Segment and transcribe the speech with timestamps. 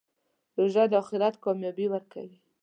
[0.57, 2.37] روژه د آخرت کامیابي ورکوي.